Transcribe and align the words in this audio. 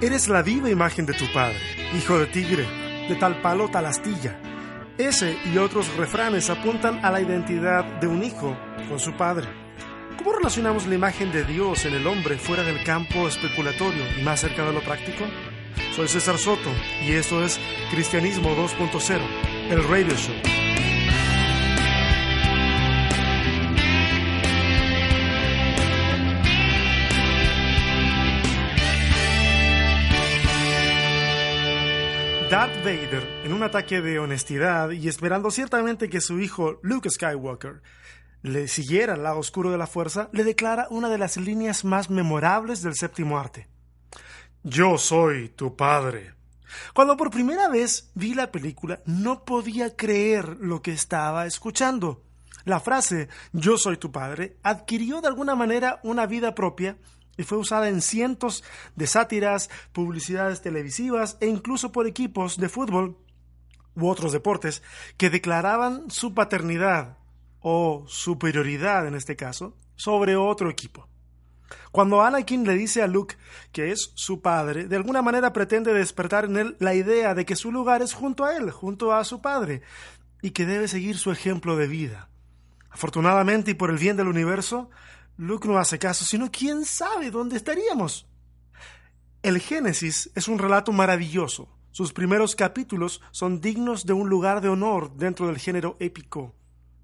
Eres 0.00 0.28
la 0.28 0.42
viva 0.42 0.70
imagen 0.70 1.06
de 1.06 1.12
tu 1.12 1.24
padre, 1.32 1.58
hijo 1.96 2.20
de 2.20 2.26
tigre, 2.26 2.64
de 3.08 3.16
tal 3.16 3.42
palo 3.42 3.68
tal 3.68 3.84
astilla. 3.84 4.38
Ese 4.96 5.36
y 5.52 5.58
otros 5.58 5.92
refranes 5.96 6.50
apuntan 6.50 7.04
a 7.04 7.10
la 7.10 7.20
identidad 7.20 7.84
de 8.00 8.06
un 8.06 8.22
hijo 8.22 8.56
con 8.88 9.00
su 9.00 9.12
padre. 9.14 9.48
¿Cómo 10.16 10.34
relacionamos 10.34 10.86
la 10.86 10.94
imagen 10.94 11.32
de 11.32 11.42
Dios 11.42 11.84
en 11.84 11.94
el 11.94 12.06
hombre 12.06 12.38
fuera 12.38 12.62
del 12.62 12.84
campo 12.84 13.26
especulatorio 13.26 14.04
y 14.16 14.22
más 14.22 14.40
cerca 14.40 14.64
de 14.64 14.72
lo 14.72 14.82
práctico? 14.82 15.24
Soy 15.96 16.06
César 16.06 16.38
Soto 16.38 16.70
y 17.04 17.14
esto 17.14 17.44
es 17.44 17.58
Cristianismo 17.90 18.50
2.0, 18.50 19.18
el 19.70 19.82
radio 19.82 20.14
show. 20.14 20.57
Darth 32.50 32.82
Vader, 32.82 33.42
en 33.44 33.52
un 33.52 33.62
ataque 33.62 34.00
de 34.00 34.18
honestidad 34.18 34.90
y 34.92 35.06
esperando 35.06 35.50
ciertamente 35.50 36.08
que 36.08 36.22
su 36.22 36.40
hijo 36.40 36.78
Luke 36.82 37.10
Skywalker 37.10 37.82
le 38.40 38.68
siguiera 38.68 39.12
al 39.12 39.22
lado 39.22 39.38
oscuro 39.38 39.70
de 39.70 39.76
la 39.76 39.86
fuerza, 39.86 40.30
le 40.32 40.44
declara 40.44 40.86
una 40.88 41.10
de 41.10 41.18
las 41.18 41.36
líneas 41.36 41.84
más 41.84 42.08
memorables 42.08 42.80
del 42.80 42.94
séptimo 42.94 43.38
arte. 43.38 43.68
Yo 44.62 44.96
soy 44.96 45.50
tu 45.50 45.76
padre. 45.76 46.32
Cuando 46.94 47.18
por 47.18 47.30
primera 47.30 47.68
vez 47.68 48.10
vi 48.14 48.32
la 48.32 48.50
película, 48.50 49.02
no 49.04 49.44
podía 49.44 49.94
creer 49.94 50.56
lo 50.58 50.80
que 50.80 50.92
estaba 50.92 51.44
escuchando. 51.44 52.22
La 52.64 52.80
frase 52.80 53.28
Yo 53.52 53.76
soy 53.76 53.98
tu 53.98 54.10
padre 54.10 54.56
adquirió 54.62 55.20
de 55.20 55.28
alguna 55.28 55.54
manera 55.54 56.00
una 56.02 56.24
vida 56.24 56.54
propia 56.54 56.96
y 57.38 57.44
fue 57.44 57.56
usada 57.56 57.88
en 57.88 58.02
cientos 58.02 58.62
de 58.96 59.06
sátiras, 59.06 59.70
publicidades 59.92 60.60
televisivas 60.60 61.38
e 61.40 61.46
incluso 61.46 61.92
por 61.92 62.06
equipos 62.06 62.58
de 62.58 62.68
fútbol 62.68 63.16
u 63.94 64.08
otros 64.08 64.32
deportes 64.32 64.82
que 65.16 65.30
declaraban 65.30 66.10
su 66.10 66.34
paternidad 66.34 67.16
o 67.60 68.04
superioridad 68.06 69.06
en 69.06 69.14
este 69.14 69.36
caso 69.36 69.76
sobre 69.96 70.36
otro 70.36 70.68
equipo. 70.68 71.08
Cuando 71.92 72.22
Anakin 72.22 72.64
le 72.64 72.74
dice 72.74 73.02
a 73.02 73.06
Luke 73.06 73.36
que 73.72 73.92
es 73.92 74.12
su 74.14 74.40
padre, 74.40 74.86
de 74.86 74.96
alguna 74.96 75.22
manera 75.22 75.52
pretende 75.52 75.92
despertar 75.92 76.44
en 76.46 76.56
él 76.56 76.76
la 76.80 76.94
idea 76.94 77.34
de 77.34 77.46
que 77.46 77.56
su 77.56 77.72
lugar 77.72 78.02
es 78.02 78.14
junto 78.14 78.44
a 78.44 78.56
él, 78.56 78.70
junto 78.70 79.12
a 79.12 79.24
su 79.24 79.40
padre, 79.40 79.82
y 80.42 80.50
que 80.50 80.66
debe 80.66 80.88
seguir 80.88 81.18
su 81.18 81.30
ejemplo 81.30 81.76
de 81.76 81.86
vida. 81.86 82.28
Afortunadamente 82.90 83.72
y 83.72 83.74
por 83.74 83.90
el 83.90 83.98
bien 83.98 84.16
del 84.16 84.28
universo, 84.28 84.90
Luke 85.38 85.68
no 85.68 85.78
hace 85.78 86.00
caso, 86.00 86.24
sino 86.24 86.50
quién 86.50 86.84
sabe 86.84 87.30
dónde 87.30 87.56
estaríamos. 87.56 88.26
El 89.40 89.60
Génesis 89.60 90.30
es 90.34 90.48
un 90.48 90.58
relato 90.58 90.90
maravilloso. 90.90 91.68
Sus 91.92 92.12
primeros 92.12 92.56
capítulos 92.56 93.22
son 93.30 93.60
dignos 93.60 94.04
de 94.04 94.14
un 94.14 94.28
lugar 94.28 94.60
de 94.60 94.68
honor 94.68 95.14
dentro 95.16 95.46
del 95.46 95.58
género 95.58 95.96
épico. 96.00 96.56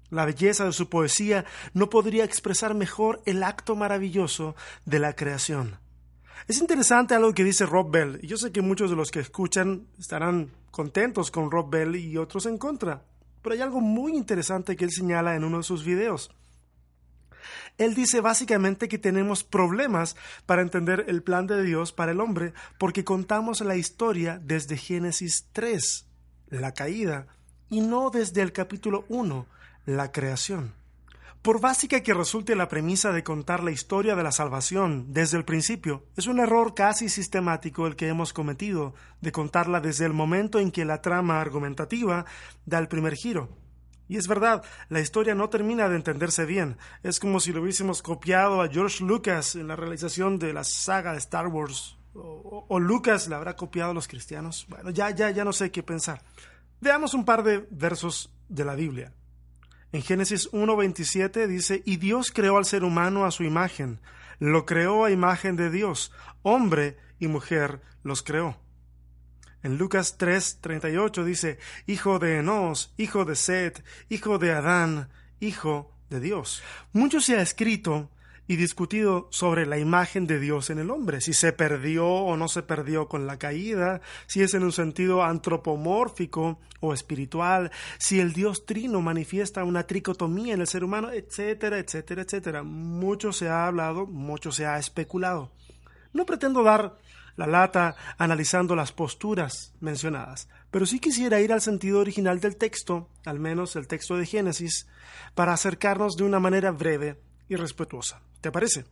La 0.09 0.25
belleza 0.25 0.65
de 0.65 0.73
su 0.73 0.89
poesía 0.89 1.45
no 1.73 1.89
podría 1.89 2.25
expresar 2.25 2.75
mejor 2.75 3.21
el 3.25 3.41
acto 3.41 3.77
maravilloso 3.77 4.55
de 4.83 4.99
la 4.99 5.15
creación. 5.15 5.79
Es 6.49 6.59
interesante 6.59 7.15
algo 7.15 7.33
que 7.33 7.45
dice 7.45 7.65
Rob 7.65 7.89
Bell, 7.89 8.19
y 8.21 8.27
yo 8.27 8.35
sé 8.35 8.51
que 8.51 8.61
muchos 8.61 8.89
de 8.89 8.97
los 8.97 9.11
que 9.11 9.21
escuchan 9.21 9.87
estarán 9.97 10.51
contentos 10.71 11.31
con 11.31 11.49
Rob 11.49 11.69
Bell 11.69 11.95
y 11.95 12.17
otros 12.17 12.45
en 12.47 12.57
contra, 12.57 13.05
pero 13.41 13.55
hay 13.55 13.61
algo 13.61 13.79
muy 13.79 14.13
interesante 14.15 14.75
que 14.75 14.83
él 14.83 14.91
señala 14.91 15.35
en 15.35 15.45
uno 15.45 15.57
de 15.57 15.63
sus 15.63 15.85
videos. 15.85 16.31
Él 17.77 17.93
dice 17.93 18.21
básicamente 18.21 18.87
que 18.87 18.97
tenemos 18.97 19.43
problemas 19.43 20.15
para 20.45 20.61
entender 20.61 21.05
el 21.07 21.23
plan 21.23 21.45
de 21.45 21.61
Dios 21.63 21.91
para 21.91 22.13
el 22.13 22.21
hombre 22.21 22.53
porque 22.77 23.03
contamos 23.03 23.61
la 23.61 23.75
historia 23.75 24.39
desde 24.41 24.77
Génesis 24.77 25.47
3, 25.51 26.05
la 26.49 26.73
caída, 26.73 27.27
y 27.69 27.81
no 27.81 28.09
desde 28.11 28.41
el 28.41 28.53
capítulo 28.53 29.05
1, 29.09 29.45
la 29.85 30.11
creación. 30.11 30.73
Por 31.41 31.61
básica 31.61 32.01
que 32.01 32.13
resulte 32.13 32.55
la 32.55 32.69
premisa 32.69 33.11
de 33.11 33.23
contar 33.23 33.63
la 33.63 33.69
historia 33.69 34.15
de 34.15 34.23
la 34.23 34.31
salvación 34.31 35.13
desde 35.13 35.37
el 35.37 35.45
principio, 35.45 36.03
es 36.15 36.25
un 36.25 36.39
error 36.39 36.73
casi 36.73 37.07
sistemático 37.07 37.85
el 37.85 37.95
que 37.95 38.07
hemos 38.07 38.33
cometido 38.33 38.95
de 39.21 39.31
contarla 39.31 39.79
desde 39.79 40.05
el 40.05 40.13
momento 40.13 40.59
en 40.59 40.71
que 40.71 40.85
la 40.85 41.03
trama 41.03 41.39
argumentativa 41.39 42.25
da 42.65 42.79
el 42.79 42.87
primer 42.87 43.13
giro. 43.13 43.64
Y 44.07 44.17
es 44.17 44.27
verdad, 44.27 44.63
la 44.89 44.99
historia 44.99 45.33
no 45.33 45.49
termina 45.49 45.89
de 45.89 45.95
entenderse 45.95 46.45
bien. 46.45 46.77
Es 47.01 47.19
como 47.19 47.39
si 47.39 47.51
lo 47.51 47.61
hubiésemos 47.61 48.01
copiado 48.01 48.61
a 48.61 48.69
George 48.69 49.03
Lucas 49.03 49.55
en 49.55 49.67
la 49.67 49.75
realización 49.75 50.37
de 50.37 50.53
la 50.53 50.63
saga 50.63 51.13
de 51.13 51.17
Star 51.17 51.47
Wars. 51.47 51.97
O, 52.13 52.79
Lucas 52.79 53.27
la 53.27 53.37
habrá 53.37 53.55
copiado 53.55 53.91
a 53.91 53.93
los 53.93 54.07
cristianos. 54.07 54.65
Bueno, 54.69 54.89
ya, 54.91 55.09
ya, 55.09 55.31
ya 55.31 55.43
no 55.43 55.51
sé 55.51 55.71
qué 55.71 55.83
pensar. 55.83 56.21
Veamos 56.79 57.13
un 57.13 57.25
par 57.25 57.43
de 57.43 57.67
versos 57.71 58.33
de 58.47 58.63
la 58.63 58.75
Biblia. 58.75 59.11
En 59.91 60.01
Génesis 60.01 60.51
1.27 60.51 61.47
dice, 61.47 61.81
y 61.85 61.97
Dios 61.97 62.31
creó 62.31 62.57
al 62.57 62.65
ser 62.65 62.83
humano 62.83 63.25
a 63.25 63.31
su 63.31 63.43
imagen, 63.43 64.01
lo 64.39 64.65
creó 64.65 65.05
a 65.05 65.11
imagen 65.11 65.55
de 65.55 65.69
Dios, 65.69 66.11
hombre 66.41 66.97
y 67.19 67.27
mujer 67.27 67.81
los 68.03 68.21
creó. 68.21 68.57
En 69.65 69.79
Lucas 69.79 70.19
3:38 70.19 71.23
dice, 71.23 71.57
Hijo 71.87 72.19
de 72.19 72.37
Enos, 72.37 72.93
hijo 72.97 73.25
de 73.25 73.35
Set, 73.35 73.83
hijo 74.09 74.37
de 74.37 74.51
Adán, 74.51 75.09
hijo 75.39 75.91
de 76.11 76.19
Dios. 76.19 76.61
Mucho 76.93 77.19
se 77.19 77.35
ha 77.35 77.41
escrito 77.41 78.11
y 78.45 78.57
discutido 78.57 79.27
sobre 79.31 79.65
la 79.65 79.79
imagen 79.79 80.27
de 80.27 80.39
Dios 80.39 80.69
en 80.69 80.77
el 80.77 80.91
hombre, 80.91 81.19
si 81.19 81.33
se 81.33 81.51
perdió 81.51 82.05
o 82.07 82.37
no 82.37 82.47
se 82.47 82.61
perdió 82.61 83.07
con 83.07 83.25
la 83.25 83.39
caída, 83.39 84.01
si 84.27 84.43
es 84.43 84.53
en 84.53 84.61
un 84.61 84.71
sentido 84.71 85.23
antropomórfico 85.23 86.59
o 86.79 86.93
espiritual, 86.93 87.71
si 87.97 88.19
el 88.19 88.33
Dios 88.33 88.67
trino 88.67 89.01
manifiesta 89.01 89.63
una 89.63 89.87
tricotomía 89.87 90.53
en 90.53 90.61
el 90.61 90.67
ser 90.67 90.83
humano, 90.83 91.09
etcétera, 91.11 91.79
etcétera, 91.79 92.21
etcétera. 92.21 92.61
Mucho 92.61 93.33
se 93.33 93.49
ha 93.49 93.65
hablado, 93.65 94.05
mucho 94.05 94.51
se 94.51 94.67
ha 94.67 94.77
especulado. 94.77 95.51
No 96.13 96.27
pretendo 96.27 96.61
dar 96.61 96.99
la 97.35 97.47
lata 97.47 97.95
analizando 98.17 98.75
las 98.75 98.91
posturas 98.91 99.73
mencionadas, 99.79 100.47
pero 100.71 100.85
sí 100.85 100.99
quisiera 100.99 101.39
ir 101.41 101.53
al 101.53 101.61
sentido 101.61 101.99
original 101.99 102.39
del 102.39 102.57
texto, 102.57 103.09
al 103.25 103.39
menos 103.39 103.75
el 103.75 103.87
texto 103.87 104.17
de 104.17 104.25
Génesis, 104.25 104.87
para 105.33 105.53
acercarnos 105.53 106.15
de 106.15 106.23
una 106.23 106.39
manera 106.39 106.71
breve 106.71 107.19
y 107.49 107.55
respetuosa. 107.55 108.21
¿Te 108.41 108.51
parece? 108.51 108.85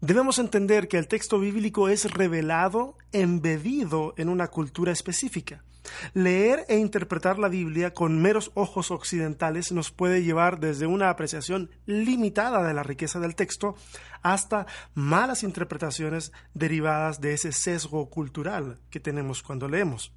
Debemos 0.00 0.38
entender 0.38 0.88
que 0.88 0.98
el 0.98 1.08
texto 1.08 1.38
bíblico 1.38 1.88
es 1.88 2.10
revelado, 2.10 2.96
embebido 3.12 4.12
en 4.18 4.28
una 4.28 4.48
cultura 4.48 4.92
específica. 4.92 5.64
Leer 6.12 6.66
e 6.68 6.76
interpretar 6.76 7.38
la 7.38 7.48
Biblia 7.48 7.94
con 7.94 8.20
meros 8.20 8.50
ojos 8.54 8.90
occidentales 8.90 9.72
nos 9.72 9.90
puede 9.90 10.22
llevar 10.22 10.60
desde 10.60 10.86
una 10.86 11.10
apreciación 11.10 11.70
limitada 11.86 12.66
de 12.66 12.74
la 12.74 12.82
riqueza 12.82 13.20
del 13.20 13.34
texto 13.34 13.76
hasta 14.22 14.66
malas 14.94 15.42
interpretaciones 15.42 16.32
derivadas 16.54 17.20
de 17.20 17.32
ese 17.34 17.52
sesgo 17.52 18.10
cultural 18.10 18.80
que 18.90 19.00
tenemos 19.00 19.42
cuando 19.42 19.68
leemos. 19.68 20.12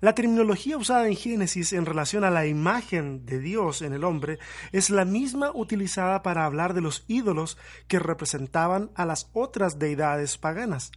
La 0.00 0.14
terminología 0.14 0.76
usada 0.76 1.08
en 1.08 1.16
Génesis 1.16 1.72
en 1.72 1.86
relación 1.86 2.24
a 2.24 2.30
la 2.30 2.46
imagen 2.46 3.24
de 3.24 3.38
Dios 3.38 3.80
en 3.82 3.92
el 3.92 4.04
hombre 4.04 4.38
es 4.72 4.90
la 4.90 5.04
misma 5.04 5.50
utilizada 5.54 6.22
para 6.22 6.44
hablar 6.44 6.74
de 6.74 6.82
los 6.82 7.04
ídolos 7.08 7.56
que 7.88 7.98
representaban 7.98 8.90
a 8.94 9.06
las 9.06 9.30
otras 9.32 9.78
deidades 9.78 10.36
paganas. 10.36 10.92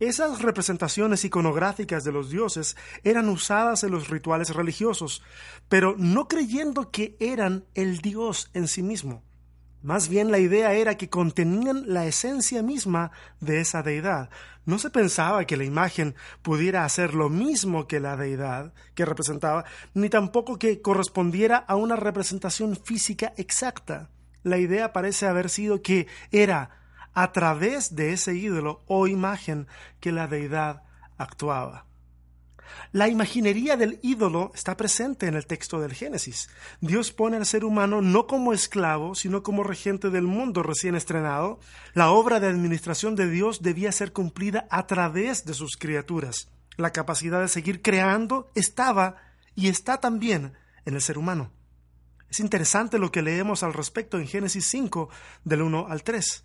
Esas 0.00 0.42
representaciones 0.42 1.24
iconográficas 1.24 2.02
de 2.02 2.12
los 2.12 2.30
dioses 2.30 2.76
eran 3.04 3.28
usadas 3.28 3.84
en 3.84 3.92
los 3.92 4.08
rituales 4.08 4.50
religiosos, 4.50 5.22
pero 5.68 5.94
no 5.96 6.26
creyendo 6.26 6.90
que 6.90 7.16
eran 7.20 7.64
el 7.74 7.98
dios 7.98 8.50
en 8.54 8.68
sí 8.68 8.82
mismo. 8.82 9.22
Más 9.84 10.08
bien 10.08 10.30
la 10.30 10.38
idea 10.38 10.72
era 10.72 10.96
que 10.96 11.10
contenían 11.10 11.92
la 11.92 12.06
esencia 12.06 12.62
misma 12.62 13.10
de 13.40 13.60
esa 13.60 13.82
deidad. 13.82 14.30
No 14.64 14.78
se 14.78 14.88
pensaba 14.88 15.44
que 15.44 15.58
la 15.58 15.64
imagen 15.64 16.14
pudiera 16.40 16.86
hacer 16.86 17.12
lo 17.12 17.28
mismo 17.28 17.86
que 17.86 18.00
la 18.00 18.16
deidad 18.16 18.72
que 18.94 19.04
representaba, 19.04 19.66
ni 19.92 20.08
tampoco 20.08 20.58
que 20.58 20.80
correspondiera 20.80 21.58
a 21.58 21.76
una 21.76 21.96
representación 21.96 22.76
física 22.76 23.34
exacta. 23.36 24.08
La 24.42 24.56
idea 24.56 24.94
parece 24.94 25.26
haber 25.26 25.50
sido 25.50 25.82
que 25.82 26.06
era 26.32 26.70
a 27.12 27.32
través 27.32 27.94
de 27.94 28.14
ese 28.14 28.34
ídolo 28.34 28.82
o 28.86 29.06
imagen 29.06 29.66
que 30.00 30.12
la 30.12 30.28
deidad 30.28 30.82
actuaba. 31.18 31.84
La 32.92 33.08
imaginería 33.08 33.76
del 33.76 33.98
ídolo 34.02 34.52
está 34.54 34.76
presente 34.76 35.26
en 35.26 35.34
el 35.34 35.46
texto 35.46 35.80
del 35.80 35.94
Génesis. 35.94 36.48
Dios 36.80 37.12
pone 37.12 37.36
al 37.36 37.46
ser 37.46 37.64
humano 37.64 38.00
no 38.00 38.26
como 38.26 38.52
esclavo, 38.52 39.14
sino 39.14 39.42
como 39.42 39.64
regente 39.64 40.10
del 40.10 40.24
mundo 40.24 40.62
recién 40.62 40.94
estrenado. 40.94 41.58
La 41.94 42.10
obra 42.10 42.40
de 42.40 42.48
administración 42.48 43.16
de 43.16 43.28
Dios 43.28 43.62
debía 43.62 43.92
ser 43.92 44.12
cumplida 44.12 44.66
a 44.70 44.86
través 44.86 45.44
de 45.44 45.54
sus 45.54 45.76
criaturas. 45.76 46.48
La 46.76 46.92
capacidad 46.92 47.40
de 47.40 47.48
seguir 47.48 47.82
creando 47.82 48.50
estaba 48.54 49.16
y 49.54 49.68
está 49.68 49.98
también 49.98 50.52
en 50.84 50.94
el 50.94 51.00
ser 51.00 51.18
humano. 51.18 51.52
Es 52.30 52.40
interesante 52.40 52.98
lo 52.98 53.12
que 53.12 53.22
leemos 53.22 53.62
al 53.62 53.72
respecto 53.72 54.18
en 54.18 54.26
Génesis 54.26 54.66
5, 54.66 55.08
del 55.44 55.62
1 55.62 55.86
al 55.88 56.02
3. 56.02 56.44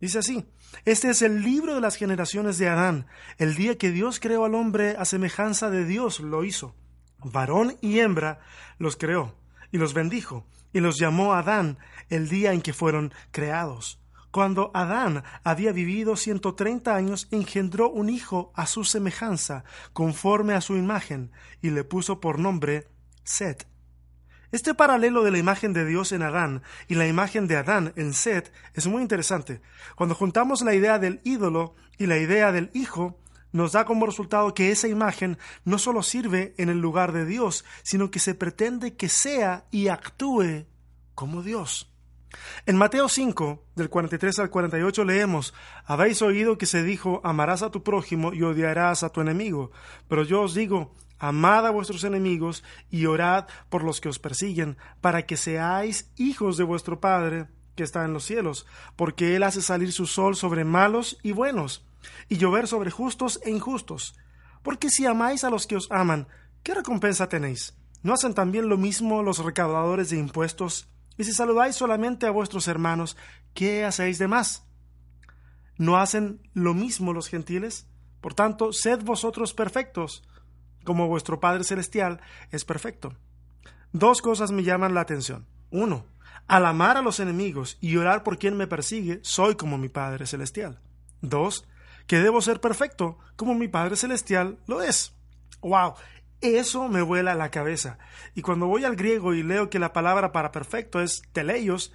Dice 0.00 0.18
así, 0.18 0.46
este 0.84 1.10
es 1.10 1.22
el 1.22 1.42
libro 1.42 1.74
de 1.74 1.80
las 1.80 1.96
generaciones 1.96 2.58
de 2.58 2.68
Adán. 2.68 3.06
El 3.36 3.56
día 3.56 3.76
que 3.76 3.90
Dios 3.90 4.20
creó 4.20 4.44
al 4.44 4.54
hombre 4.54 4.96
a 4.98 5.04
semejanza 5.04 5.70
de 5.70 5.84
Dios 5.84 6.20
lo 6.20 6.44
hizo. 6.44 6.74
Varón 7.18 7.76
y 7.80 7.98
hembra 7.98 8.40
los 8.78 8.96
creó 8.96 9.34
y 9.72 9.78
los 9.78 9.94
bendijo 9.94 10.46
y 10.72 10.80
los 10.80 10.98
llamó 10.98 11.34
Adán 11.34 11.78
el 12.10 12.28
día 12.28 12.52
en 12.52 12.62
que 12.62 12.72
fueron 12.72 13.12
creados. 13.32 14.00
Cuando 14.30 14.70
Adán 14.74 15.24
había 15.42 15.72
vivido 15.72 16.14
ciento 16.14 16.54
treinta 16.54 16.94
años, 16.94 17.28
engendró 17.30 17.90
un 17.90 18.10
hijo 18.10 18.52
a 18.54 18.66
su 18.66 18.84
semejanza, 18.84 19.64
conforme 19.94 20.52
a 20.52 20.60
su 20.60 20.76
imagen, 20.76 21.32
y 21.62 21.70
le 21.70 21.82
puso 21.82 22.20
por 22.20 22.38
nombre 22.38 22.88
Set. 23.24 23.66
Este 24.50 24.74
paralelo 24.74 25.24
de 25.24 25.30
la 25.30 25.36
imagen 25.36 25.74
de 25.74 25.84
Dios 25.84 26.10
en 26.12 26.22
Adán 26.22 26.62
y 26.86 26.94
la 26.94 27.06
imagen 27.06 27.46
de 27.46 27.56
Adán 27.56 27.92
en 27.96 28.14
Set 28.14 28.50
es 28.72 28.86
muy 28.86 29.02
interesante. 29.02 29.60
Cuando 29.94 30.14
juntamos 30.14 30.62
la 30.62 30.74
idea 30.74 30.98
del 30.98 31.20
ídolo 31.22 31.74
y 31.98 32.06
la 32.06 32.16
idea 32.16 32.50
del 32.50 32.70
hijo, 32.72 33.20
nos 33.52 33.72
da 33.72 33.84
como 33.84 34.06
resultado 34.06 34.54
que 34.54 34.70
esa 34.70 34.88
imagen 34.88 35.36
no 35.66 35.78
solo 35.78 36.02
sirve 36.02 36.54
en 36.56 36.70
el 36.70 36.78
lugar 36.78 37.12
de 37.12 37.26
Dios, 37.26 37.66
sino 37.82 38.10
que 38.10 38.20
se 38.20 38.34
pretende 38.34 38.96
que 38.96 39.10
sea 39.10 39.66
y 39.70 39.88
actúe 39.88 40.64
como 41.14 41.42
Dios. 41.42 41.92
En 42.64 42.76
Mateo 42.76 43.10
5, 43.10 43.64
del 43.76 43.90
43 43.90 44.38
al 44.38 44.50
48 44.50 45.04
leemos, 45.04 45.52
Habéis 45.84 46.22
oído 46.22 46.56
que 46.56 46.66
se 46.66 46.82
dijo, 46.82 47.20
amarás 47.22 47.62
a 47.62 47.70
tu 47.70 47.82
prójimo 47.82 48.32
y 48.32 48.42
odiarás 48.42 49.02
a 49.02 49.10
tu 49.10 49.20
enemigo, 49.20 49.72
pero 50.08 50.24
yo 50.24 50.42
os 50.42 50.54
digo, 50.54 50.94
amad 51.18 51.66
a 51.66 51.70
vuestros 51.70 52.04
enemigos 52.04 52.64
y 52.90 53.06
orad 53.06 53.46
por 53.68 53.84
los 53.84 54.00
que 54.00 54.08
os 54.08 54.18
persiguen, 54.18 54.76
para 55.00 55.26
que 55.26 55.36
seáis 55.36 56.10
hijos 56.16 56.56
de 56.56 56.64
vuestro 56.64 57.00
Padre 57.00 57.48
que 57.74 57.84
está 57.84 58.04
en 58.04 58.12
los 58.12 58.24
cielos, 58.24 58.66
porque 58.96 59.36
Él 59.36 59.44
hace 59.44 59.62
salir 59.62 59.92
su 59.92 60.06
sol 60.06 60.34
sobre 60.34 60.64
malos 60.64 61.18
y 61.22 61.32
buenos, 61.32 61.86
y 62.28 62.36
llover 62.36 62.66
sobre 62.66 62.90
justos 62.90 63.40
e 63.44 63.50
injustos. 63.50 64.16
Porque 64.62 64.90
si 64.90 65.06
amáis 65.06 65.44
a 65.44 65.50
los 65.50 65.66
que 65.66 65.76
os 65.76 65.90
aman, 65.90 66.26
¿qué 66.62 66.74
recompensa 66.74 67.28
tenéis? 67.28 67.76
¿No 68.02 68.12
hacen 68.12 68.34
también 68.34 68.68
lo 68.68 68.76
mismo 68.76 69.22
los 69.22 69.38
recaudadores 69.38 70.10
de 70.10 70.18
impuestos? 70.18 70.88
Y 71.16 71.24
si 71.24 71.32
saludáis 71.32 71.76
solamente 71.76 72.26
a 72.26 72.30
vuestros 72.30 72.68
hermanos, 72.68 73.16
¿qué 73.54 73.84
hacéis 73.84 74.18
de 74.18 74.28
más? 74.28 74.64
¿No 75.76 75.96
hacen 75.96 76.40
lo 76.54 76.74
mismo 76.74 77.12
los 77.12 77.28
gentiles? 77.28 77.86
Por 78.20 78.34
tanto, 78.34 78.72
sed 78.72 79.02
vosotros 79.02 79.54
perfectos, 79.54 80.27
como 80.88 81.06
vuestro 81.06 81.38
Padre 81.38 81.64
Celestial 81.64 82.18
es 82.50 82.64
perfecto. 82.64 83.12
Dos 83.92 84.22
cosas 84.22 84.52
me 84.52 84.62
llaman 84.62 84.94
la 84.94 85.02
atención. 85.02 85.46
Uno, 85.70 86.06
al 86.46 86.64
amar 86.64 86.96
a 86.96 87.02
los 87.02 87.20
enemigos 87.20 87.76
y 87.82 87.98
orar 87.98 88.22
por 88.22 88.38
quien 88.38 88.56
me 88.56 88.66
persigue, 88.66 89.20
soy 89.22 89.56
como 89.56 89.76
mi 89.76 89.90
Padre 89.90 90.26
Celestial. 90.26 90.80
Dos, 91.20 91.68
que 92.06 92.20
debo 92.20 92.40
ser 92.40 92.62
perfecto 92.62 93.18
como 93.36 93.54
mi 93.54 93.68
Padre 93.68 93.96
Celestial 93.96 94.60
lo 94.66 94.80
es. 94.80 95.14
¡Wow! 95.60 95.92
Eso 96.40 96.88
me 96.88 97.02
vuela 97.02 97.34
la 97.34 97.50
cabeza. 97.50 97.98
Y 98.34 98.40
cuando 98.40 98.66
voy 98.66 98.84
al 98.84 98.96
griego 98.96 99.34
y 99.34 99.42
leo 99.42 99.68
que 99.68 99.78
la 99.78 99.92
palabra 99.92 100.32
para 100.32 100.52
perfecto 100.52 101.02
es 101.02 101.20
teleios, 101.34 101.92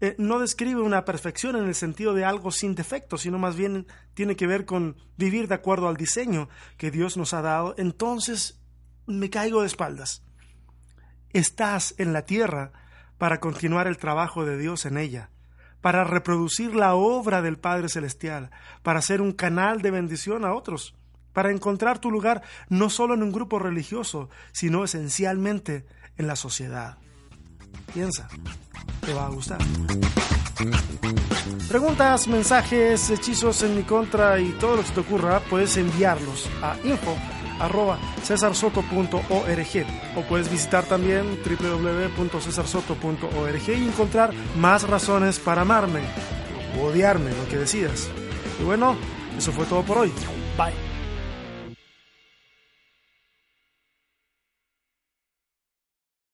eh, 0.00 0.14
no 0.18 0.38
describe 0.38 0.82
una 0.82 1.04
perfección 1.04 1.56
en 1.56 1.66
el 1.66 1.74
sentido 1.74 2.12
de 2.12 2.24
algo 2.24 2.50
sin 2.50 2.74
defecto, 2.74 3.16
sino 3.16 3.38
más 3.38 3.56
bien 3.56 3.86
tiene 4.14 4.36
que 4.36 4.46
ver 4.46 4.66
con 4.66 4.96
vivir 5.16 5.48
de 5.48 5.54
acuerdo 5.54 5.88
al 5.88 5.96
diseño 5.96 6.48
que 6.76 6.90
Dios 6.90 7.16
nos 7.16 7.32
ha 7.32 7.40
dado, 7.40 7.74
entonces 7.78 8.60
me 9.06 9.30
caigo 9.30 9.62
de 9.62 9.68
espaldas. 9.68 10.22
Estás 11.30 11.94
en 11.98 12.12
la 12.12 12.26
tierra 12.26 12.72
para 13.18 13.40
continuar 13.40 13.86
el 13.86 13.96
trabajo 13.96 14.44
de 14.44 14.58
Dios 14.58 14.84
en 14.84 14.98
ella, 14.98 15.30
para 15.80 16.04
reproducir 16.04 16.74
la 16.74 16.94
obra 16.94 17.40
del 17.40 17.58
Padre 17.58 17.88
Celestial, 17.88 18.50
para 18.82 19.00
ser 19.00 19.22
un 19.22 19.32
canal 19.32 19.80
de 19.80 19.90
bendición 19.90 20.44
a 20.44 20.52
otros, 20.52 20.94
para 21.32 21.50
encontrar 21.50 21.98
tu 21.98 22.10
lugar 22.10 22.42
no 22.68 22.90
solo 22.90 23.14
en 23.14 23.22
un 23.22 23.32
grupo 23.32 23.58
religioso, 23.58 24.28
sino 24.52 24.84
esencialmente 24.84 25.86
en 26.16 26.26
la 26.26 26.36
sociedad. 26.36 26.98
Piensa, 27.92 28.28
te 29.06 29.14
va 29.14 29.26
a 29.26 29.30
gustar. 29.30 29.58
Preguntas, 31.68 32.26
mensajes, 32.28 33.10
hechizos 33.10 33.62
en 33.62 33.76
mi 33.76 33.84
contra 33.84 34.40
y 34.40 34.50
todo 34.52 34.76
lo 34.76 34.82
que 34.82 34.90
te 34.90 35.00
ocurra, 35.00 35.40
puedes 35.40 35.76
enviarlos 35.76 36.48
a 36.62 36.76
info 36.84 37.14
cesarsoto.org 38.22 39.86
o 40.16 40.20
puedes 40.28 40.50
visitar 40.50 40.84
también 40.84 41.38
www.cesarsoto.org 41.42 43.68
y 43.68 43.88
encontrar 43.88 44.34
más 44.58 44.86
razones 44.86 45.38
para 45.38 45.62
amarme 45.62 46.02
o 46.78 46.88
odiarme, 46.88 47.30
lo 47.30 47.48
que 47.48 47.56
decidas. 47.56 48.10
Y 48.60 48.64
bueno, 48.64 48.94
eso 49.38 49.52
fue 49.52 49.64
todo 49.64 49.82
por 49.82 49.96
hoy. 49.98 50.12
Bye. 50.58 50.85